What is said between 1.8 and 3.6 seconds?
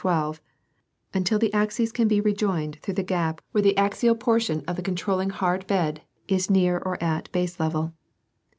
can be rejoined through the gap